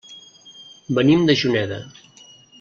[0.99, 1.79] Venim de Juneda.